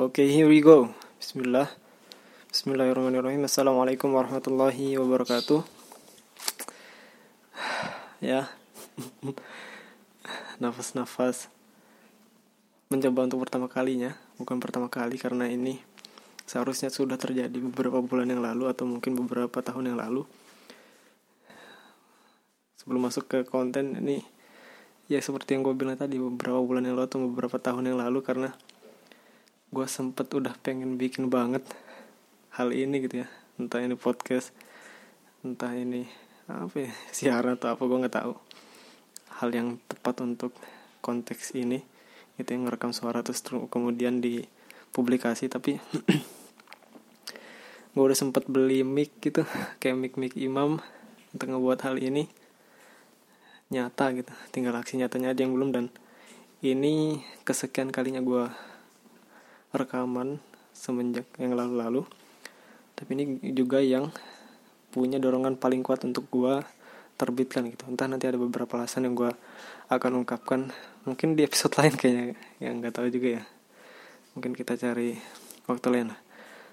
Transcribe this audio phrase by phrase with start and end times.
[0.00, 0.88] Oke, okay, here we go.
[1.20, 1.68] Bismillah.
[2.48, 3.44] Bismillahirrahmanirrahim.
[3.44, 5.60] Assalamualaikum warahmatullahi wabarakatuh.
[8.32, 8.48] ya.
[10.64, 11.52] Nafas-nafas.
[12.88, 15.84] Mencoba untuk pertama kalinya, bukan pertama kali karena ini
[16.48, 20.24] seharusnya sudah terjadi beberapa bulan yang lalu atau mungkin beberapa tahun yang lalu.
[22.80, 24.24] Sebelum masuk ke konten ini
[25.12, 28.24] ya seperti yang gue bilang tadi beberapa bulan yang lalu atau beberapa tahun yang lalu
[28.24, 28.56] karena
[29.70, 31.62] gue sempet udah pengen bikin banget
[32.58, 33.28] hal ini gitu ya.
[33.54, 34.50] Entah ini podcast
[35.46, 36.10] entah ini
[36.50, 38.34] apa ya siaran atau apa gue nggak tahu.
[39.38, 40.50] Hal yang tepat untuk
[41.00, 41.86] konteks ini
[42.34, 45.78] itu yang ngerekam suara terus kemudian dipublikasi tapi
[47.94, 49.46] gue udah sempet beli mic gitu
[49.80, 50.82] kayak mic mic imam
[51.30, 52.26] untuk ngebuat hal ini.
[53.70, 55.94] Nyata gitu tinggal aksi nyatanya aja yang belum dan
[56.58, 58.50] ini kesekian kalinya gue
[59.70, 60.42] rekaman
[60.74, 62.06] semenjak yang lalu-lalu.
[62.96, 63.24] Tapi ini
[63.54, 64.12] juga yang
[64.90, 66.60] punya dorongan paling kuat untuk gue
[67.20, 67.84] terbitkan gitu.
[67.86, 69.32] Entah nanti ada beberapa alasan yang gue
[69.92, 70.72] akan ungkapkan.
[71.04, 73.44] Mungkin di episode lain kayaknya yang nggak tahu juga ya.
[74.36, 75.16] Mungkin kita cari
[75.68, 76.20] waktu lain lah.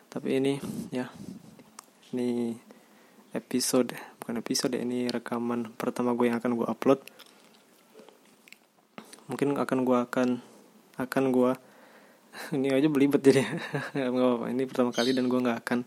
[0.07, 0.53] Tapi ini
[0.91, 1.11] ya.
[2.07, 2.55] Ini
[3.35, 3.91] episode
[4.23, 6.99] bukan episode ya, ini rekaman pertama gue yang akan gue upload.
[9.27, 10.29] Mungkin akan gue akan
[10.95, 11.51] akan gue
[12.55, 13.43] ini aja belibet jadi.
[13.95, 14.45] Nggak apa-apa.
[14.53, 15.79] Ini pertama kali dan gue nggak akan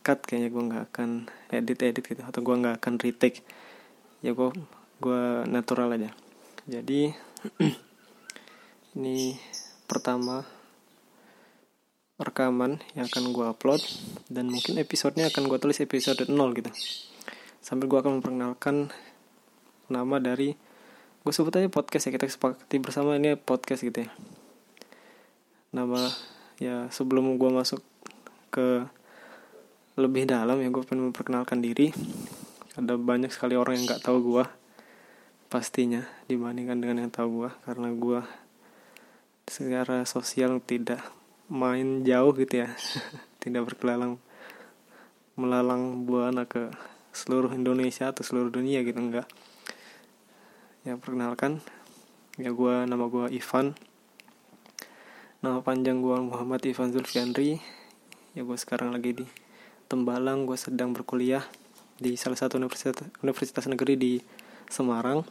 [0.00, 0.48] cut kayaknya.
[0.52, 1.10] Gue nggak akan
[1.52, 2.22] edit edit gitu.
[2.22, 3.42] Atau gue nggak akan retake.
[4.22, 4.50] Ya gue
[5.02, 6.10] gue natural aja.
[6.64, 7.12] Jadi
[8.96, 9.36] ini
[9.84, 10.46] pertama
[12.16, 13.82] rekaman yang akan gue upload.
[14.30, 16.70] Dan mungkin episodenya akan gue tulis episode 0 gitu.
[17.60, 18.94] Sambil gue akan memperkenalkan
[19.92, 20.54] nama dari
[21.26, 22.14] gue sebut aja podcast ya.
[22.14, 23.18] Kita sepakati bersama.
[23.18, 24.45] Ini podcast gitu ya
[25.76, 26.08] nama
[26.56, 27.84] ya sebelum gue masuk
[28.48, 28.88] ke
[30.00, 31.92] lebih dalam ya gue pengen memperkenalkan diri.
[32.76, 34.44] Ada banyak sekali orang yang nggak tahu gue
[35.52, 38.20] pastinya dibandingkan dengan yang tahu gue karena gue
[39.46, 41.00] secara sosial tidak
[41.46, 42.68] main jauh gitu ya
[43.42, 44.18] tidak berkelalang
[45.38, 46.72] melalang buana ke
[47.14, 49.28] seluruh Indonesia atau seluruh dunia gitu enggak.
[50.84, 51.60] Ya perkenalkan
[52.36, 53.72] ya gue nama gue Ivan
[55.44, 57.60] Nama panjang gue Muhammad Ivan Zulfiandri.
[58.32, 59.26] Ya gue sekarang lagi di
[59.84, 60.48] Tembalang.
[60.48, 61.44] Gue sedang berkuliah
[62.00, 64.12] Di salah satu universitas, universitas negeri di
[64.72, 65.28] Semarang.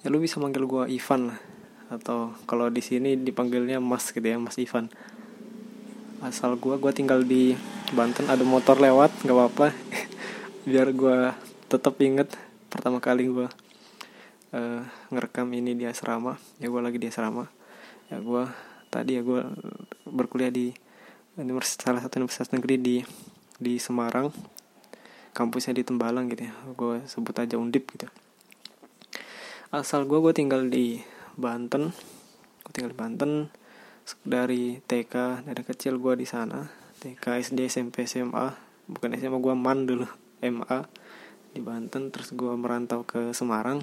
[0.00, 1.40] Ya lu bisa manggil gue Ivan lah.
[1.92, 4.88] Atau kalau di sini dipanggilnya Mas gitu ya Mas Ivan.
[6.24, 7.52] Asal gue, gue tinggal di
[7.92, 8.32] Banten.
[8.32, 9.76] Ada motor lewat, gak apa-apa.
[10.68, 11.36] Biar gue
[11.68, 12.32] tetap inget
[12.72, 13.48] Pertama kali gue
[14.56, 14.80] uh,
[15.12, 16.40] ngerekam ini di asrama.
[16.56, 17.44] Ya gue lagi di asrama.
[18.08, 19.40] Ya gue tadi ya gue
[20.04, 20.68] berkuliah di
[21.64, 22.96] salah satu universitas negeri di
[23.56, 24.28] di Semarang.
[25.32, 28.04] Kampusnya di Tembalang gitu ya gue sebut aja undip gitu.
[29.72, 31.00] Asal gue gue tinggal di
[31.40, 31.96] Banten.
[32.60, 33.32] Gue tinggal di Banten
[34.28, 36.68] dari TK dari kecil gue di sana.
[37.00, 38.52] TK SD SMP SMA
[38.92, 40.04] bukan SMA gue man dulu
[40.44, 40.78] MA
[41.56, 42.12] di Banten.
[42.12, 43.80] Terus gue merantau ke Semarang.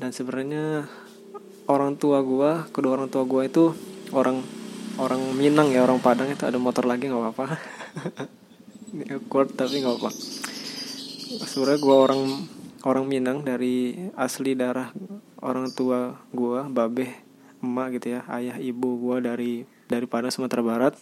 [0.00, 0.88] Dan sebenarnya
[1.66, 3.64] orang tua gue kedua orang tua gue itu
[4.14, 4.42] orang
[4.96, 7.46] orang Minang ya orang Padang itu ada motor lagi nggak apa-apa.
[9.12, 10.10] Awkward tapi nggak apa
[11.26, 12.22] sebenarnya gue orang
[12.86, 14.94] orang Minang dari asli darah
[15.42, 17.06] orang tua gue babe
[17.60, 19.52] emak gitu ya ayah ibu gue dari
[19.90, 20.94] dari Padang Sumatera Barat.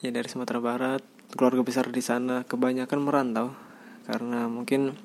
[0.00, 3.52] Ya dari Sumatera Barat keluarga besar di sana kebanyakan merantau.
[4.04, 4.96] Karena mungkin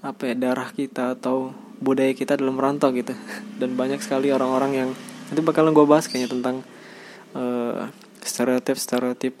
[0.00, 3.16] apa ya darah kita atau budaya kita dalam merantau gitu.
[3.60, 4.90] Dan banyak sekali orang-orang yang
[5.32, 6.56] nanti bakalan gue bahas kayaknya tentang
[7.34, 7.88] uh,
[8.20, 9.34] stereotip stereotip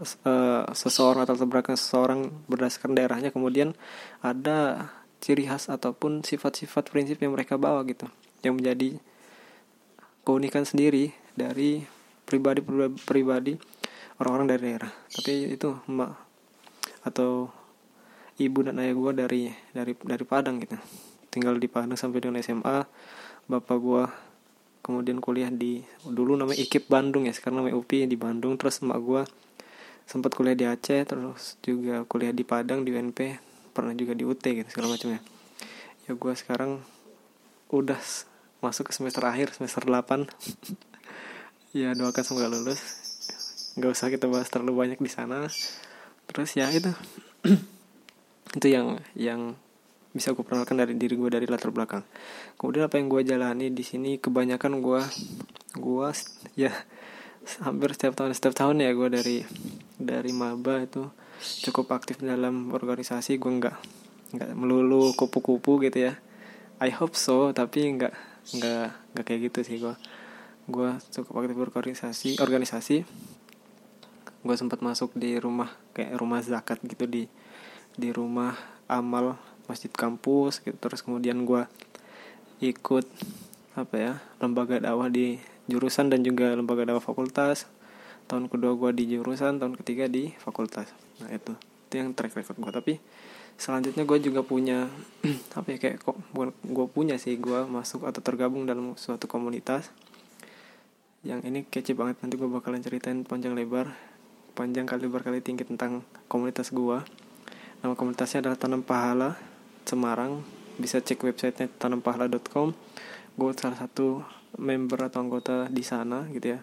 [0.00, 3.34] uh, seseorang atau tebrakan seseorang berdasarkan daerahnya.
[3.34, 3.74] Kemudian
[4.22, 8.06] ada ciri khas ataupun sifat-sifat prinsip yang mereka bawa gitu.
[8.46, 8.88] Yang menjadi
[10.22, 11.82] keunikan sendiri dari
[12.22, 12.62] pribadi
[13.02, 13.58] pribadi
[14.22, 14.92] orang-orang dari daerah.
[15.10, 16.12] Tapi itu emak
[17.06, 17.48] atau
[18.38, 19.42] ibu dan ayah gue dari
[19.74, 20.78] dari dari Padang gitu.
[21.28, 22.86] Tinggal di Padang sampai dengan SMA
[23.50, 24.04] bapak gue
[24.86, 28.54] kemudian kuliah di dulu namanya IKIP Bandung ya sekarang namanya UPI di Bandung.
[28.54, 29.22] Terus emak gue
[30.08, 33.36] sempat kuliah di Aceh terus juga kuliah di Padang di UNP
[33.74, 35.20] pernah juga di UT gitu segala macamnya
[36.06, 36.14] ya.
[36.14, 36.80] Gue sekarang
[37.68, 38.00] udah
[38.64, 40.24] masuk ke semester akhir semester 8
[41.78, 42.80] ya doakan semoga lulus.
[43.74, 45.44] Nggak usah kita bahas terlalu banyak di sana.
[46.30, 46.90] Terus ya itu
[48.56, 49.58] itu yang yang
[50.12, 52.02] bisa gue perkenalkan dari diri gue dari latar belakang.
[52.56, 55.00] Kemudian apa yang gue jalani di sini kebanyakan gue
[55.76, 56.08] gue
[56.56, 56.72] ya
[57.64, 59.36] hampir setiap tahun setiap tahun ya gue dari
[60.00, 61.04] dari maba itu
[61.68, 63.36] cukup aktif dalam organisasi.
[63.36, 63.76] Gue nggak
[64.34, 66.16] nggak melulu kupu-kupu gitu ya.
[66.80, 68.14] I hope so tapi nggak
[68.58, 69.94] nggak nggak kayak gitu sih gue
[70.68, 72.96] gue cukup aktif berorganisasi organisasi.
[74.40, 77.28] Gue sempat masuk di rumah kayak rumah zakat gitu di
[77.98, 78.54] di rumah
[78.86, 79.34] amal
[79.66, 80.78] masjid kampus gitu.
[80.78, 81.66] Terus kemudian gue
[82.62, 83.06] ikut
[83.78, 84.12] apa ya
[84.42, 85.38] lembaga dakwah di
[85.70, 87.66] jurusan dan juga lembaga dakwah fakultas.
[88.30, 90.88] Tahun kedua gue di jurusan tahun ketiga di fakultas.
[91.20, 91.52] Nah itu.
[91.90, 92.94] Itu yang track record gue tapi
[93.58, 94.86] selanjutnya gue juga punya
[95.58, 96.16] apa ya kayak kok
[96.64, 97.34] gue punya sih.
[97.36, 99.90] Gue masuk atau tergabung dalam suatu komunitas
[101.26, 102.22] yang ini kece banget.
[102.22, 103.90] Nanti gue bakalan ceritain panjang lebar
[104.58, 106.98] panjang kali lebar kali tinggi tentang komunitas gue
[107.82, 109.38] nama komunitasnya adalah tanam pahala
[109.88, 110.44] Semarang.
[110.78, 112.76] Bisa cek websitenya tanampahala.com
[113.38, 114.20] gue salah satu
[114.58, 116.60] member atau anggota di sana gitu ya.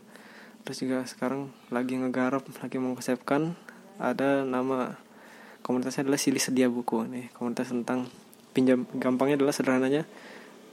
[0.61, 3.55] Terus juga sekarang lagi ngegarap lagi mempersiapkan
[3.97, 4.99] ada nama
[5.63, 7.07] komunitasnya adalah Sili Sedia Buku.
[7.07, 8.11] Nih komunitas tentang
[8.53, 10.03] pinjam gampangnya adalah sederhananya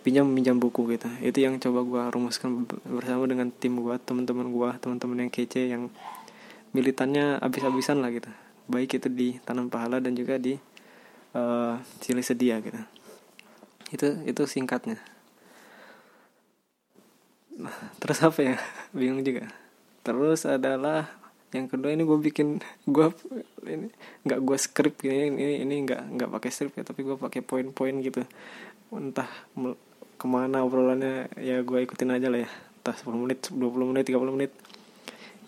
[0.02, 1.06] pinjam minjam buku gitu.
[1.22, 5.88] Itu yang coba gue rumuskan bersama dengan tim gue teman-teman gue teman-teman yang kece yang
[6.74, 8.32] militannya abis-abisan lah gitu
[8.70, 10.58] baik itu di tanam pahala dan juga di
[11.34, 12.80] uh, silih sedia gitu.
[13.92, 14.98] Itu itu singkatnya.
[17.58, 18.56] Nah, terus apa ya?
[18.96, 19.48] Bingung juga.
[20.02, 21.06] Terus adalah
[21.52, 23.06] yang kedua ini gue bikin gue
[23.68, 23.92] ini
[24.24, 27.94] nggak gue script ini ini ini nggak nggak pakai script ya tapi gue pakai poin-poin
[28.00, 28.24] gitu.
[28.92, 29.28] Entah
[30.16, 32.50] ke mana obrolannya ya gue ikutin aja lah ya.
[32.82, 34.52] Entah 10 menit 20 menit 30 menit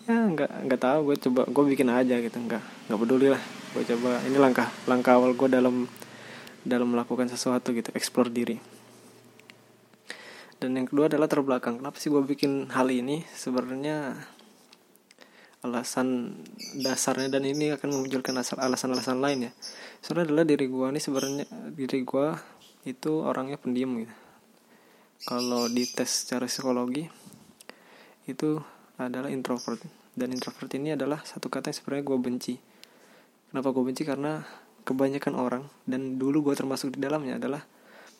[0.04, 3.42] ya nggak nggak tahu gue coba gue bikin aja gitu nggak nggak peduli lah.
[3.72, 5.88] Gue coba ini langkah langkah awal gue dalam
[6.64, 8.60] dalam melakukan sesuatu gitu explore diri.
[10.60, 11.80] Dan yang kedua adalah terbelakang.
[11.80, 13.20] Kenapa sih gue bikin hal ini?
[13.36, 14.16] Sebenarnya
[15.64, 16.40] alasan
[16.76, 19.52] dasarnya dan ini akan memunculkan alasan-alasan lain ya.
[20.04, 22.26] Soalnya adalah diri gue ini sebenarnya diri gue
[22.84, 24.12] itu orangnya pendiam gitu.
[25.24, 27.08] Kalau di tes secara psikologi
[28.28, 28.60] itu
[28.98, 29.82] adalah introvert.
[30.14, 32.54] Dan introvert ini adalah satu kata yang sebenarnya gue benci.
[33.50, 34.02] Kenapa gue benci?
[34.06, 34.42] Karena
[34.84, 37.64] kebanyakan orang dan dulu gue termasuk di dalamnya adalah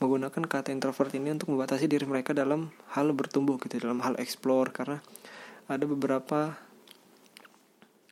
[0.02, 4.74] menggunakan kata introvert ini untuk membatasi diri mereka dalam hal bertumbuh gitu dalam hal explore.
[4.74, 4.98] Karena
[5.70, 6.58] ada beberapa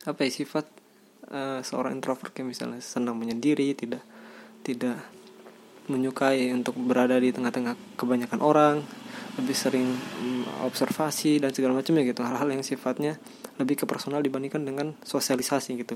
[0.03, 0.65] apa ya sifat
[1.31, 4.03] uh, seorang introvert kayak misalnya senang menyendiri tidak
[4.63, 4.99] tidak
[5.91, 8.75] menyukai untuk berada di tengah-tengah kebanyakan orang
[9.39, 12.21] lebih sering mm, observasi dan segala macamnya gitu.
[12.21, 13.17] Hal-hal yang sifatnya
[13.57, 15.95] lebih ke personal dibandingkan dengan sosialisasi gitu.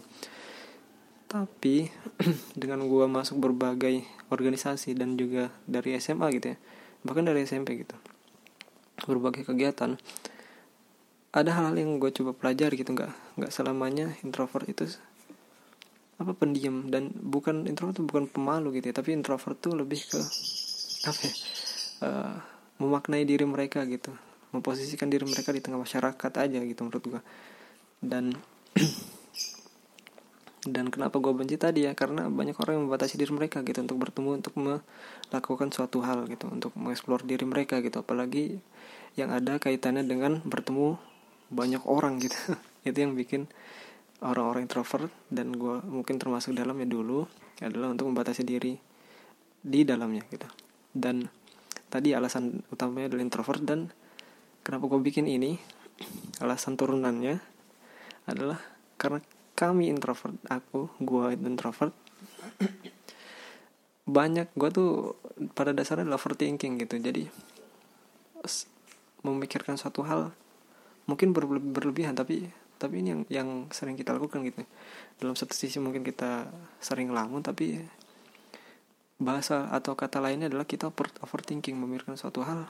[1.28, 1.92] Tapi
[2.62, 6.60] dengan gue masuk berbagai organisasi dan juga dari SMA gitu ya
[7.06, 7.96] bahkan dari SMP gitu
[9.06, 9.96] berbagai kegiatan
[11.32, 12.98] ada hal-hal yang gue coba pelajari gitu.
[12.98, 14.90] Nggak nggak selamanya introvert itu
[16.18, 20.18] apa pendiam dan bukan introvert itu bukan pemalu gitu ya tapi introvert tuh lebih ke
[21.06, 21.34] apa ya
[22.10, 22.36] uh,
[22.78, 24.14] memaknai diri mereka gitu.
[24.54, 27.22] Memposisikan diri mereka di tengah masyarakat aja gitu menurut gue
[28.04, 28.38] dan
[30.74, 31.96] dan kenapa gue benci tadi ya?
[31.96, 36.52] Karena banyak orang yang membatasi diri mereka gitu untuk bertemu untuk melakukan suatu hal gitu
[36.52, 38.04] untuk mengeksplor diri mereka gitu.
[38.04, 38.60] Apalagi
[39.16, 41.00] yang ada kaitannya dengan bertemu
[41.50, 42.36] banyak orang gitu.
[42.88, 43.48] Itu yang bikin
[44.20, 47.30] orang-orang introvert dan gue mungkin termasuk dalamnya dulu
[47.62, 48.76] adalah untuk membatasi diri
[49.64, 50.48] di dalamnya gitu.
[50.92, 51.26] Dan
[51.88, 53.92] tadi alasan utamanya adalah introvert dan
[54.64, 55.56] kenapa gue bikin ini
[56.44, 57.40] alasan turunannya
[58.28, 58.60] adalah
[59.00, 59.24] karena
[59.58, 61.96] kami introvert aku gue introvert
[64.08, 65.20] banyak gue tuh
[65.52, 66.96] pada dasarnya adalah overthinking gitu.
[66.96, 67.28] Jadi
[69.28, 70.32] memikirkan suatu hal
[71.04, 72.48] mungkin berle berlebihan tapi
[72.80, 74.64] tapi ini yang yang sering kita lakukan gitu.
[75.20, 76.48] Dalam satu sisi mungkin kita
[76.80, 77.84] sering lamun tapi
[79.18, 82.70] bahasa atau kata lainnya adalah kita overthinking memikirkan suatu hal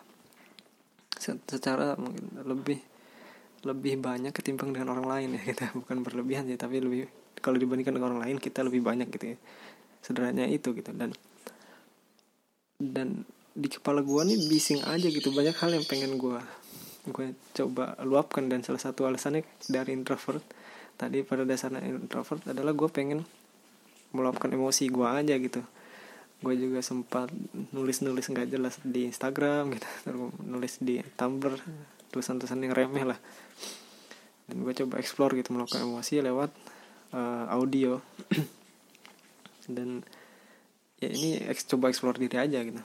[1.20, 2.80] secara mungkin lebih
[3.68, 7.10] lebih banyak ketimbang dengan orang lain ya kita bukan berlebihan sih tapi lebih
[7.44, 9.38] kalau dibandingkan dengan orang lain kita lebih banyak gitu ya.
[10.02, 11.12] Sederhananya itu gitu dan
[12.80, 13.28] dan
[13.58, 16.38] di kepala gue nih bising aja gitu banyak hal yang pengen gue
[17.10, 20.46] gue coba luapkan dan salah satu alasannya dari introvert
[20.96, 23.26] tadi pada dasarnya introvert adalah gue pengen
[24.14, 25.66] meluapkan emosi gue aja gitu
[26.38, 27.34] gue juga sempat
[27.74, 29.88] nulis-nulis nggak jelas di Instagram gitu
[30.54, 31.58] nulis di Tumblr
[32.12, 33.20] tulisan-tulisan yang remeh lah.
[34.48, 36.52] Dan gue coba explore gitu melakukan emosi lewat
[37.14, 38.00] uh, audio.
[39.76, 40.02] Dan
[40.98, 42.82] ya ini coba explore diri aja gitu.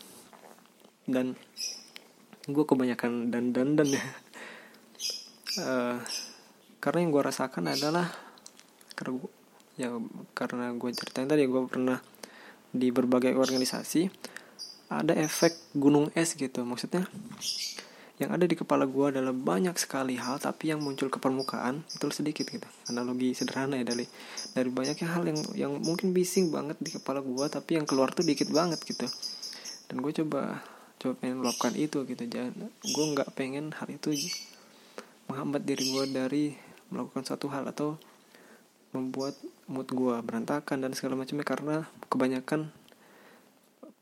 [1.06, 1.38] Dan
[2.42, 4.04] gue kebanyakan dan dan dan ya.
[5.62, 5.96] Uh,
[6.82, 8.10] karena yang gue rasakan adalah
[8.98, 9.22] karena
[9.78, 9.88] ya
[10.34, 12.02] karena gue ceritain tadi gue pernah
[12.72, 14.08] di berbagai organisasi
[14.92, 17.08] ada efek gunung es gitu maksudnya.
[18.20, 22.06] Yang ada di kepala gue adalah banyak sekali hal tapi yang muncul ke permukaan itu
[22.12, 22.68] sedikit gitu.
[22.92, 24.04] Analogi sederhana ya dari
[24.52, 28.22] dari banyaknya hal yang yang mungkin bising banget di kepala gue tapi yang keluar tuh
[28.22, 29.08] dikit banget gitu.
[29.88, 30.60] Dan gue coba
[31.00, 32.22] coba pengen melakukan itu gitu.
[32.28, 34.12] Jangan gue nggak pengen hal itu
[35.26, 36.44] menghambat diri gue dari
[36.92, 37.96] melakukan suatu hal atau
[38.92, 39.32] membuat
[39.70, 41.76] mood gue berantakan dan segala macamnya karena
[42.10, 42.74] kebanyakan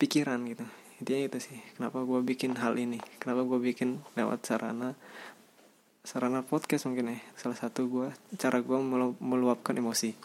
[0.01, 0.65] pikiran gitu.
[1.01, 3.01] Intinya itu sih kenapa gue bikin hal ini?
[3.21, 4.97] Kenapa gue bikin lewat sarana
[6.05, 7.19] sarana podcast mungkin ya?
[7.37, 8.09] Salah satu gue
[8.41, 10.17] cara gue melu meluapkan emosi.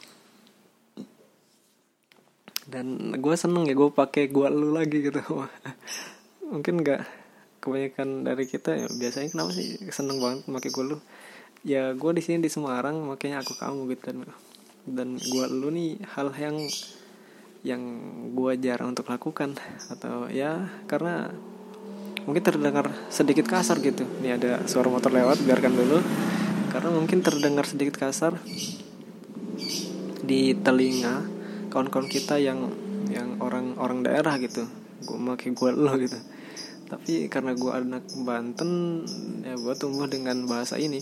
[2.66, 5.22] Dan gue seneng ya gue pakai gue lu lagi gitu.
[6.52, 7.02] Mungkin nggak
[7.62, 10.98] kebanyakan dari kita ya biasanya kenapa sih seneng banget pakai gue lu?
[11.66, 14.12] Ya gue di sini di Semarang makanya aku kamu gitu.
[14.12, 14.28] dan
[14.86, 16.58] dan gue lu nih hal yang
[17.66, 17.82] yang
[18.38, 19.58] gue jarang untuk lakukan.
[19.90, 21.34] Atau ya karena
[22.30, 24.06] mungkin terdengar sedikit kasar gitu.
[24.22, 25.98] Ini ada suara motor lewat biarkan dulu.
[26.70, 28.38] Karena mungkin terdengar sedikit kasar
[30.26, 31.26] di telinga
[31.74, 32.70] kawan-kawan kita yang
[33.10, 34.70] yang orang orang daerah gitu.
[35.02, 36.18] Gue pakai gue lo gitu.
[36.86, 39.02] Tapi karena gue anak Banten
[39.42, 41.02] ya gue tumbuh dengan bahasa ini.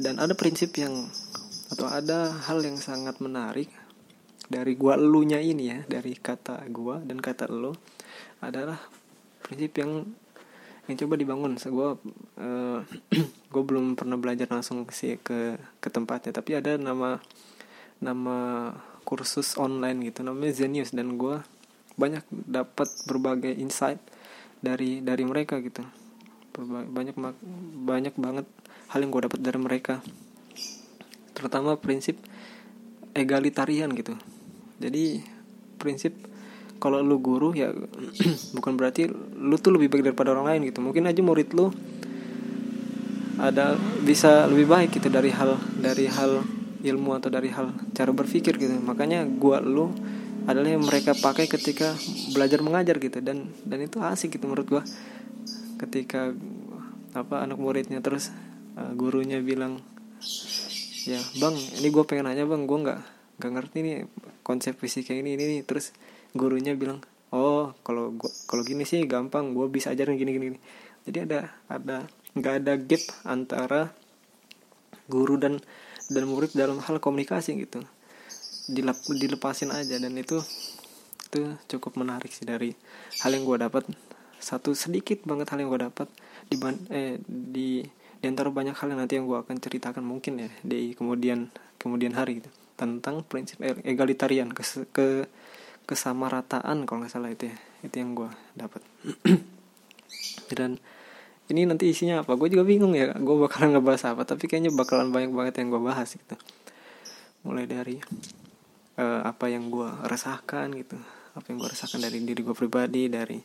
[0.00, 1.04] Dan ada prinsip yang
[1.72, 3.72] atau ada hal yang sangat menarik
[4.52, 7.72] dari gua elunya ini ya dari kata gua dan kata lo
[8.44, 8.76] adalah
[9.40, 10.04] prinsip yang
[10.90, 11.54] yang coba dibangun.
[11.62, 11.90] So, gue
[13.52, 17.22] gue belum pernah belajar langsung sih ke ke tempatnya tapi ada nama
[18.02, 18.38] nama
[19.06, 21.38] kursus online gitu namanya Zenius dan gue
[21.94, 24.02] banyak dapat berbagai insight
[24.58, 25.86] dari dari mereka gitu.
[26.66, 27.14] Banyak
[27.86, 28.46] banyak banget
[28.90, 30.02] hal yang gue dapat dari mereka
[31.32, 32.16] terutama prinsip
[33.12, 34.16] egalitarian gitu.
[34.80, 35.20] Jadi
[35.76, 36.14] prinsip
[36.82, 37.70] kalau lu guru ya
[38.56, 39.06] bukan berarti
[39.38, 40.82] lu tuh lebih baik daripada orang lain gitu.
[40.82, 41.70] Mungkin aja murid lu
[43.38, 46.42] ada bisa lebih baik gitu dari hal dari hal
[46.82, 48.74] ilmu atau dari hal cara berpikir gitu.
[48.82, 49.94] Makanya gua lu
[50.42, 51.94] adalah yang mereka pakai ketika
[52.34, 53.22] belajar mengajar gitu.
[53.22, 54.82] Dan dan itu asik gitu menurut gua.
[55.78, 56.34] Ketika
[57.12, 58.32] apa anak muridnya terus
[58.74, 59.84] uh, gurunya bilang
[61.08, 63.00] ya bang ini gue pengen nanya bang gue nggak
[63.42, 63.96] nggak ngerti nih
[64.46, 65.90] konsep fisika ini ini nih terus
[66.36, 70.58] gurunya bilang oh kalau gua kalau gini sih gampang gue bisa ajarin gini gini
[71.02, 71.96] jadi ada ada
[72.32, 73.92] nggak ada gap antara
[75.10, 75.58] guru dan
[76.08, 77.82] dan murid dalam hal komunikasi gitu.
[78.70, 80.38] Dilep, dilepasin aja dan itu
[81.32, 82.76] itu cukup menarik sih dari
[83.24, 83.84] hal yang gue dapat.
[84.38, 86.08] Satu sedikit banget hal yang gue dapat
[86.46, 86.56] di
[86.92, 87.82] eh di
[88.22, 91.50] di antara banyak hal yang nanti yang gue akan ceritakan mungkin ya di kemudian
[91.82, 92.50] kemudian hari gitu.
[92.78, 94.62] Tentang prinsip egalitarian ke,
[94.94, 95.26] ke
[95.90, 98.78] kesamarataan kalau nggak salah itu ya itu yang gue dapat.
[100.54, 100.78] Dan
[101.50, 102.38] ini nanti isinya apa?
[102.38, 105.82] Gue juga bingung ya gue bakalan ngebahas apa tapi kayaknya bakalan banyak banget yang gue
[105.82, 106.38] bahas gitu.
[107.42, 107.98] Mulai dari
[109.02, 110.94] uh, apa yang gue rasakan gitu
[111.32, 113.40] apa yang gue rasakan dari diri gue pribadi dari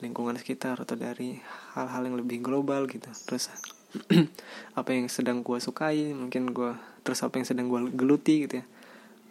[0.00, 1.36] lingkungan sekitar atau dari
[1.76, 3.52] hal-hal yang lebih global gitu terus
[4.78, 6.72] apa yang sedang gue sukai mungkin gue
[7.06, 8.66] terus apa yang sedang gue geluti gitu ya.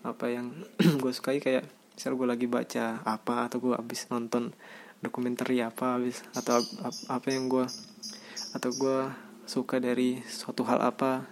[0.06, 0.54] Apa yang
[1.04, 4.52] gue sukai kayak misal gue lagi baca apa atau gue abis nonton
[5.00, 6.60] dokumenter apa abis atau
[7.08, 7.66] apa yang gue
[8.56, 9.00] atau gue
[9.46, 11.30] suka dari suatu hal apa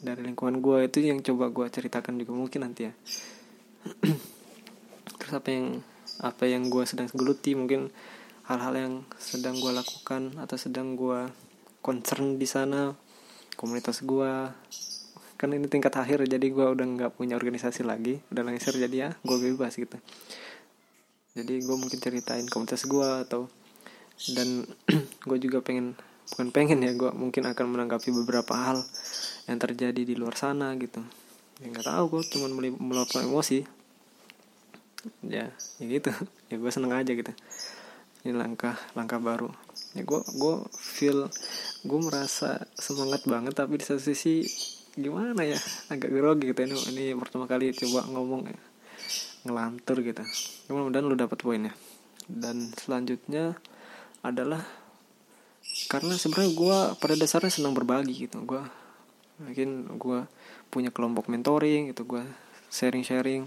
[0.00, 2.92] dari lingkungan gue itu yang coba gue ceritakan juga mungkin nanti ya.
[5.20, 5.66] Terus apa yang
[6.24, 7.92] apa yang gue sedang geluti mungkin
[8.48, 11.28] hal-hal yang sedang gue lakukan atau sedang gue
[11.86, 12.90] concern di sana
[13.54, 14.50] komunitas gue
[15.36, 18.18] kan ini tingkat akhir jadi gue udah nggak punya organisasi lagi.
[18.32, 19.94] Udah lengser jadi ya gue bebas gitu.
[21.36, 23.46] Jadi gue mungkin ceritain komunitas gue atau
[24.32, 24.64] dan
[25.28, 25.94] gue juga pengen
[26.34, 28.82] bukan pengen ya gue mungkin akan menanggapi beberapa hal
[29.46, 31.04] yang terjadi di luar sana gitu.
[31.60, 32.48] Ya nggak tahu gue cuma
[32.80, 33.62] meluapkan emosi.
[35.22, 36.10] Ya ya gitu.
[36.50, 37.32] Ya gue seneng aja gitu.
[38.24, 39.65] Ini langkah langkah baru
[39.96, 41.26] ya gue gue feel
[41.88, 44.44] gue merasa semangat banget tapi di satu sisi
[44.96, 45.60] gimana ya
[45.92, 46.64] agak grogi gitu.
[46.64, 48.58] Ini ini pertama kali coba ngomong ya.
[49.46, 50.26] ngelantur gitu.
[50.72, 51.70] Mudah-mudahan lu dapat poinnya.
[52.26, 53.54] Dan selanjutnya
[54.26, 54.66] adalah
[55.86, 58.42] karena sebenarnya gue pada dasarnya senang berbagi gitu.
[58.42, 58.58] Gue
[59.38, 60.26] mungkin gue
[60.72, 62.24] punya kelompok mentoring gitu gue
[62.72, 63.46] sharing-sharing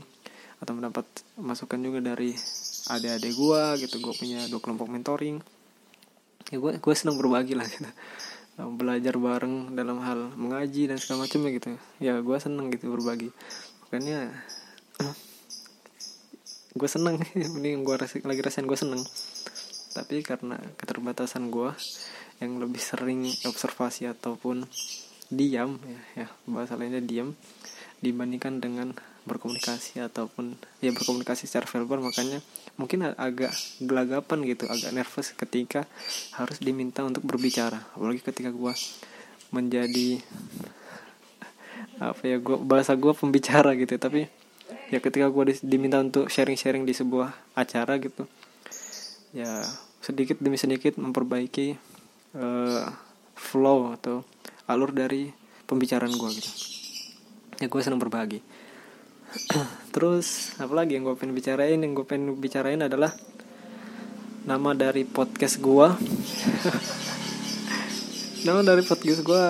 [0.64, 1.04] atau mendapat
[1.36, 2.32] masukan juga dari
[2.88, 3.96] adik-adik gue gitu.
[4.00, 5.44] Gue punya dua kelompok mentoring
[6.48, 7.84] ya gue gue senang berbagi lah gitu.
[8.60, 11.76] Belajar bareng dalam hal mengaji dan segala macam gitu.
[12.00, 13.30] Ya gue seneng gitu berbagi.
[13.88, 14.32] Makanya
[16.76, 17.20] gue seneng.
[17.60, 19.04] Ini gue lagi rasain gue seneng.
[19.96, 21.72] Tapi karena keterbatasan gue
[22.40, 24.64] yang lebih sering observasi ataupun
[25.30, 27.38] diam ya, ya bahasa lainnya diam
[28.00, 28.96] dibandingkan dengan
[29.28, 32.42] berkomunikasi ataupun ya berkomunikasi secara verbal makanya
[32.80, 33.52] mungkin agak
[33.84, 35.86] gelagapan gitu agak nervous ketika
[36.40, 37.84] harus diminta untuk berbicara.
[37.94, 38.74] Apalagi ketika gue
[39.54, 40.24] menjadi
[42.00, 44.00] apa ya gua bahasa gue pembicara gitu.
[44.00, 44.32] Tapi
[44.90, 48.26] ya ketika gue diminta untuk sharing-sharing di sebuah acara gitu
[49.34, 49.62] ya
[50.02, 51.78] sedikit demi sedikit memperbaiki
[52.34, 52.90] uh,
[53.38, 54.26] flow atau
[54.66, 55.30] alur dari
[55.70, 56.52] pembicaraan gue gitu
[57.60, 58.40] ya gue senang berbagi.
[59.94, 61.80] Terus apa lagi yang gue pengen bicarain?
[61.80, 63.14] Yang gue pengen bicarain adalah
[64.48, 65.88] nama dari podcast gue
[68.48, 69.44] nama dari podcast gue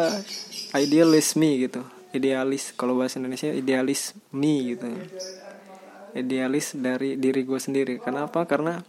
[0.76, 1.82] idealis me gitu.
[2.10, 4.90] Idealis kalau bahasa Indonesia idealis me gitu.
[6.18, 8.02] Idealis dari diri gue sendiri.
[8.02, 8.44] Kenapa?
[8.50, 8.82] Karena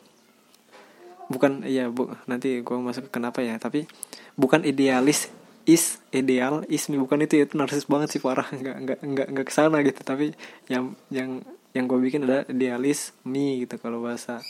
[1.30, 3.86] bukan iya bu nanti gue masuk ke kenapa ya tapi
[4.34, 5.30] bukan idealis
[5.70, 9.54] is ideal is bukan itu itu narsis banget sih parah nggak nggak nggak nggak ke
[9.54, 10.02] sana gitu.
[10.02, 10.34] Tapi
[10.66, 14.42] yang yang yang gue bikin adalah idealis me gitu kalau bahasa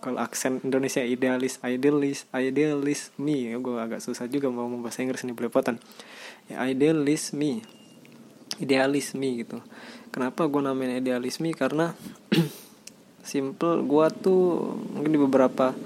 [0.00, 3.52] kalau aksen Indonesia idealis idealis idealis me.
[3.52, 5.76] Ya gue agak susah juga mau bahasa Inggris ini belepotan.
[6.48, 7.60] Ya idealis me.
[8.56, 9.60] Idealis me gitu.
[10.08, 11.52] Kenapa gue namain idealis me?
[11.52, 11.92] Karena
[13.24, 15.76] simple gue tuh mungkin di beberapa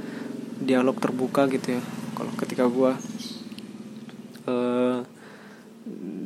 [0.62, 1.82] dialog terbuka gitu ya.
[2.18, 2.90] Kalau ketika gue
[4.48, 4.98] eh,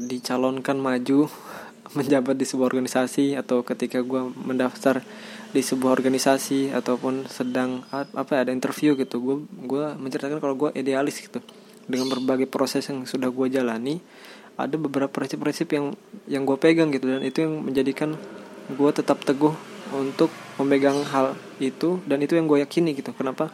[0.06, 1.26] dicalonkan maju
[1.98, 5.04] menjabat di sebuah organisasi atau ketika gue mendaftar
[5.52, 9.36] di sebuah organisasi ataupun sedang apa ada interview gitu gue
[9.68, 11.42] gue menceritakan kalau gue idealis gitu.
[11.82, 13.98] Dengan berbagai proses yang sudah gue jalani
[14.56, 15.92] ada beberapa prinsip-prinsip yang
[16.28, 18.16] yang gue pegang gitu dan itu yang menjadikan
[18.70, 19.52] gue tetap teguh
[19.92, 23.12] untuk memegang hal itu dan itu yang gue yakini gitu.
[23.12, 23.52] Kenapa?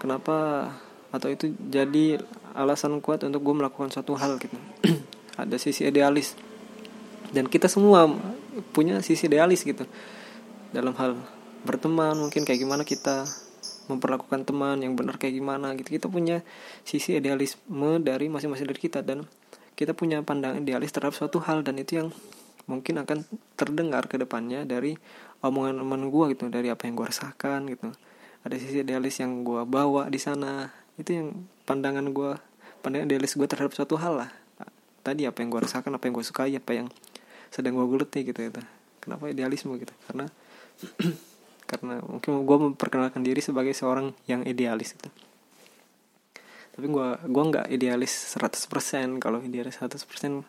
[0.00, 0.68] Kenapa
[1.12, 2.18] atau itu jadi
[2.54, 4.56] alasan kuat untuk gue melakukan suatu hal gitu.
[5.42, 6.38] Ada sisi idealis.
[7.34, 8.06] Dan kita semua
[8.70, 9.84] punya sisi idealis gitu.
[10.70, 11.18] Dalam hal
[11.66, 13.26] berteman mungkin kayak gimana kita
[13.90, 15.90] memperlakukan teman yang benar kayak gimana gitu.
[15.98, 16.46] Kita punya
[16.86, 19.26] sisi idealisme dari masing-masing dari kita dan
[19.74, 22.08] kita punya pandangan idealis terhadap suatu hal dan itu yang
[22.64, 24.96] mungkin akan terdengar ke depannya dari
[25.44, 27.92] omongan teman gue gitu dari apa yang gue rasakan gitu.
[28.46, 30.70] Ada sisi idealis yang gue bawa di sana.
[30.94, 31.28] Itu yang
[31.64, 32.36] pandangan gue
[32.84, 34.30] pandangan idealis gue terhadap suatu hal lah.
[35.04, 36.88] Tadi apa yang gue rasakan apa yang gue sukai apa yang
[37.52, 38.60] sedang gue geluti gitu gitu.
[39.00, 39.92] Kenapa idealisme gitu?
[40.08, 40.28] Karena
[41.70, 45.08] karena mungkin gue memperkenalkan diri sebagai seorang yang idealis gitu.
[46.76, 50.44] Tapi gue gue nggak idealis 100% kalau idealis 100%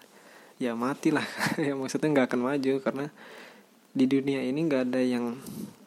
[0.60, 1.26] ya mati lah.
[1.66, 2.74] Ya maksudnya nggak akan maju.
[2.84, 3.06] Karena
[3.96, 5.40] di dunia ini nggak ada yang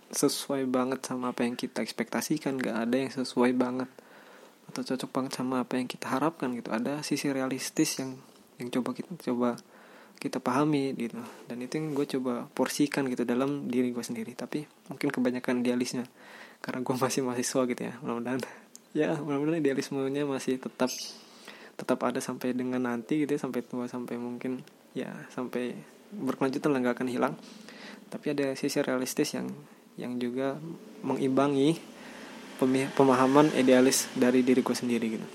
[0.09, 2.57] sesuai banget sama apa yang kita ekspektasikan.
[2.57, 3.88] Nggak ada yang sesuai banget
[4.69, 6.69] atau cocok banget sama apa yang kita harapkan gitu.
[6.69, 8.21] Ada sisi realistis yang
[8.61, 9.57] yang coba kita coba
[10.19, 11.19] kita pahami gitu.
[11.49, 14.37] Dan itu yang gue coba porsikan gitu dalam diri gue sendiri.
[14.37, 16.05] Tapi mungkin kebanyakan idealisnya.
[16.61, 18.41] Karena gue masih mahasiswa gitu ya mudah-mudahan.
[18.93, 20.93] Ya mudah-mudahan idealismenya masih tetap
[21.79, 24.67] tetap ada sampai dengan nanti gitu ya sampai tua sampai mungkin
[24.99, 25.79] ya sampai
[26.11, 27.35] berkelanjutan lah nggak akan hilang.
[28.09, 29.49] Tapi ada sisi realistis yang
[29.99, 30.59] yang juga
[31.03, 31.98] mengimbangi
[32.94, 35.27] pemahaman idealis dari diriku sendiri gitu.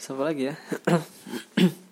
[0.00, 0.54] Terus apa lagi ya?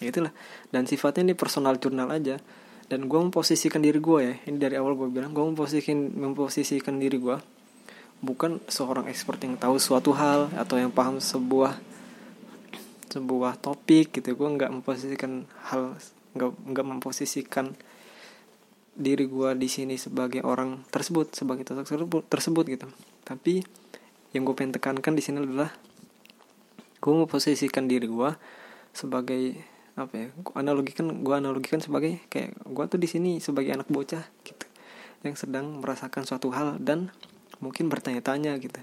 [0.00, 0.32] Ya itulah.
[0.72, 2.40] Dan sifatnya ini personal jurnal aja.
[2.88, 4.34] Dan gue memposisikan diri gue ya.
[4.48, 7.36] Ini dari awal gue bilang gue memposisikan memposisikan diri gue
[8.24, 11.76] bukan seorang expert yang tahu suatu hal atau yang paham sebuah
[13.12, 14.32] sebuah topik gitu.
[14.32, 16.00] Gue nggak memposisikan hal
[16.32, 17.76] nggak nggak memposisikan
[18.94, 22.86] diri gue di sini sebagai orang tersebut sebagai sosok tersebut tersebut gitu.
[23.24, 23.62] Tapi
[24.34, 25.70] yang gue pengen tekankan di sini adalah
[27.00, 28.30] gue mau posisikan diri gue
[28.92, 29.56] sebagai
[29.98, 34.66] apa ya analogikan gue analogikan sebagai kayak gue tuh di sini sebagai anak bocah gitu
[35.20, 37.12] yang sedang merasakan suatu hal dan
[37.60, 38.80] mungkin bertanya-tanya gitu.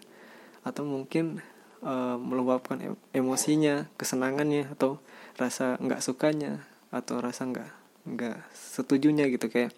[0.62, 1.42] Atau mungkin
[1.82, 2.78] uh, meluapkan
[3.12, 5.02] emosinya kesenangannya atau
[5.38, 6.62] rasa nggak sukanya
[6.94, 7.70] atau rasa nggak
[8.06, 9.50] nggak setujunya gitu.
[9.50, 9.74] Kayak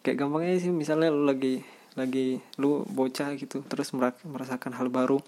[0.00, 1.60] kayak gampangnya sih misalnya lu lagi
[1.98, 3.92] lagi lu bocah gitu terus
[4.24, 5.18] merasakan hal baru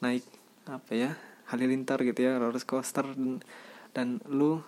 [0.00, 0.24] naik
[0.68, 1.10] apa ya
[1.48, 3.40] halilintar gitu ya roller coaster dan,
[3.96, 4.60] dan lu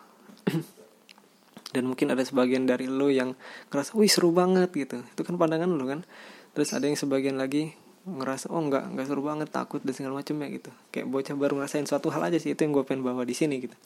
[1.74, 3.38] dan mungkin ada sebagian dari lo yang
[3.70, 4.98] ngerasa wih seru banget gitu.
[5.14, 6.02] Itu kan pandangan lo kan.
[6.50, 10.34] Terus ada yang sebagian lagi ngerasa oh enggak enggak seru banget takut dan segala macam
[10.42, 10.70] ya gitu.
[10.90, 13.62] Kayak bocah baru ngerasain suatu hal aja sih itu yang gue pengen bawa di sini
[13.62, 13.76] gitu.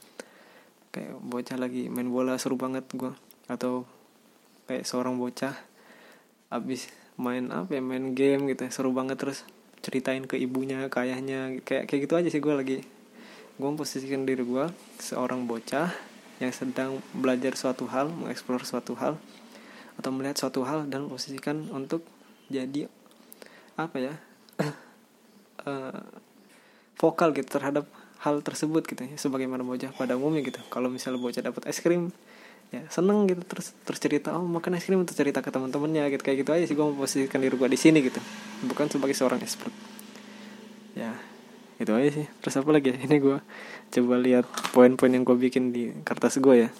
[0.96, 3.12] Kayak bocah lagi main bola seru banget gue
[3.52, 3.84] atau
[4.64, 5.54] kayak seorang bocah
[6.52, 9.46] abis main apa ya main game gitu seru banget terus
[9.84, 12.78] ceritain ke ibunya ke ayahnya kayak kayak gitu aja sih gue lagi.
[13.60, 14.66] Gue memposisikan diri gue
[14.98, 15.92] seorang bocah
[16.42, 19.20] yang sedang belajar suatu hal mengeksplor suatu hal
[19.94, 22.02] atau melihat suatu hal dan posisikan untuk
[22.50, 22.90] jadi
[23.78, 24.14] apa ya
[25.68, 26.02] uh,
[27.00, 27.86] vokal gitu terhadap
[28.24, 30.58] hal tersebut gitu ya sebagaimana bocah pada umumnya gitu.
[30.72, 32.10] Kalau misalnya bocah dapat es krim
[32.74, 36.22] ya seneng gitu terus terus cerita oh makan es krim untuk cerita ke teman-temannya gitu.
[36.26, 38.18] Kayak gitu aja sih gue memposisikan diri gue di sini gitu.
[38.66, 39.70] Bukan sebagai seorang expert.
[40.98, 41.14] Ya
[41.78, 42.26] itu aja sih.
[42.42, 42.96] Terus apa lagi ya?
[43.06, 43.38] Ini gue
[43.94, 46.70] coba lihat poin-poin yang gue bikin di kertas gue ya.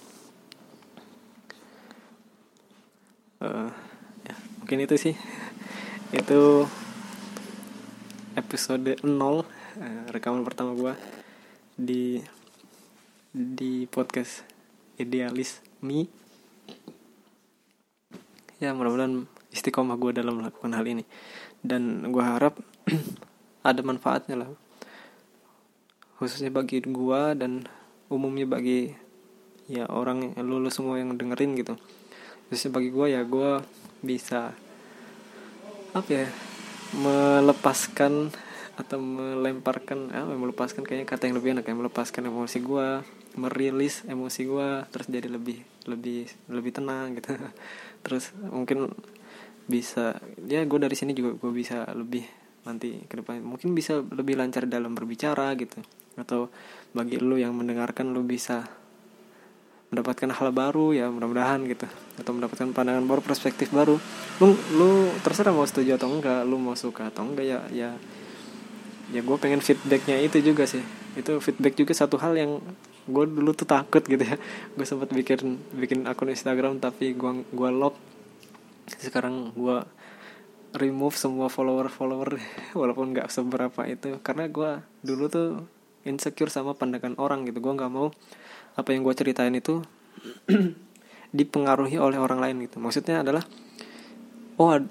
[3.39, 3.71] Uh,
[4.27, 5.15] ya mungkin itu sih.
[6.11, 6.67] Itu
[8.35, 9.43] episode 0 uh,
[10.11, 10.95] rekaman pertama gue
[11.75, 12.23] di
[13.35, 14.47] di podcast
[14.95, 16.09] idealis me.
[18.59, 21.05] Ya mudah-mudahan istiqomah gue dalam melakukan hal ini.
[21.61, 22.57] Dan gue harap
[23.69, 24.49] ada manfaatnya lah.
[26.15, 27.67] Khususnya bagi gua dan
[28.07, 28.93] umumnya bagi
[29.67, 31.75] ya orang yang lulus semua yang dengerin gitu.
[32.47, 33.65] Khususnya bagi gua ya gua
[34.05, 34.55] bisa
[35.97, 36.27] apa ya
[36.95, 38.31] melepaskan
[38.75, 43.03] atau melemparkan ah melepaskan kayaknya kata yang lebih enak ya melepaskan emosi gua
[43.35, 47.37] merilis emosi gua terus jadi lebih lebih lebih tenang gitu.
[48.05, 48.93] Terus mungkin
[49.65, 52.25] bisa ya gue dari sini juga gue bisa lebih
[52.65, 53.41] nanti ke depan.
[53.45, 55.81] Mungkin bisa lebih lancar dalam berbicara gitu.
[56.17, 56.53] Atau
[56.93, 58.65] bagi lu yang mendengarkan lu bisa
[59.93, 61.87] mendapatkan hal baru ya mudah-mudahan gitu.
[62.21, 64.01] Atau mendapatkan pandangan baru perspektif baru.
[64.41, 67.91] Lu lu terserah mau setuju atau enggak lu mau suka atau enggak ya ya
[69.13, 70.85] ya gue pengen feedbacknya itu juga sih.
[71.15, 72.61] Itu feedback juga satu hal yang
[73.05, 74.37] gue dulu tuh takut gitu ya.
[74.75, 77.97] Gue sempat bikin bikin akun Instagram tapi gue gue lock.
[78.89, 79.85] Sekarang gue
[80.75, 82.41] remove semua follower follower
[82.81, 84.19] walaupun nggak seberapa itu.
[84.25, 84.71] Karena gue
[85.05, 85.49] dulu tuh
[86.09, 87.61] insecure sama pandangan orang gitu.
[87.61, 88.09] Gue nggak mau
[88.75, 89.85] apa yang gue ceritain itu
[91.39, 92.81] dipengaruhi oleh orang lain gitu.
[92.81, 93.45] Maksudnya adalah
[94.57, 94.87] oh ada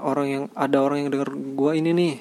[0.00, 2.14] orang yang ada orang yang dengar gue ini nih.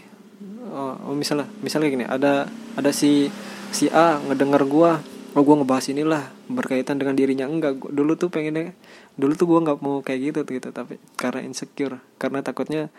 [0.69, 2.45] Oh, oh misalnya misalnya gini ada
[2.78, 3.28] ada si
[3.69, 4.91] si A ngedenger gue
[5.38, 7.46] oh gue ngebahas inilah berkaitan dengan dirinya.
[7.46, 8.74] Enggak gua, dulu tuh pengennya
[9.20, 10.70] dulu tuh gue nggak mau kayak gitu gitu.
[10.74, 12.89] Tapi karena insecure karena takutnya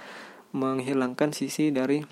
[0.50, 2.02] menghilangkan sisi dari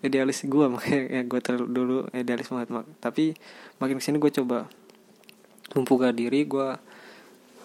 [0.00, 2.86] idealis gue makanya ya gue terlalu dulu idealis banget mak.
[3.02, 3.34] Tapi
[3.82, 4.70] makin ke sini gue coba
[5.74, 6.46] membuka diri.
[6.46, 6.78] Gue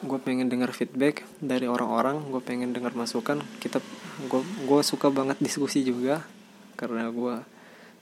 [0.05, 2.25] gue pengen dengar feedback dari orang-orang.
[2.33, 3.41] Gue pengen dengar masukan.
[3.61, 3.77] Kita
[4.25, 6.25] gue gue suka banget diskusi juga.
[6.75, 7.35] Karena gue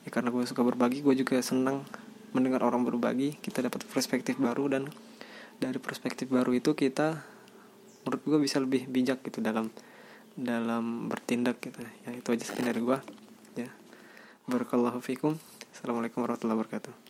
[0.04, 1.88] ya karena gue suka berbagi gue juga senang
[2.34, 4.84] mendengar orang berbagi kita dapat perspektif baru dan
[5.62, 7.22] dari perspektif baru itu kita
[8.04, 9.72] menurut gue bisa lebih bijak gitu dalam
[10.34, 12.98] dalam bertindak gitu ya itu aja sekian dari gue
[14.44, 15.40] Barakallahu fikum.
[15.72, 17.03] Assalamualaikum warahmatullahi wabarakatuh.